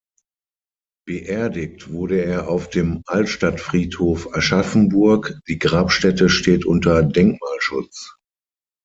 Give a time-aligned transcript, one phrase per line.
[1.05, 8.15] Beerdigt wurde er auf dem Altstadtfriedhof Aschaffenburg; die Grabstätte steht unter Denkmalschutz.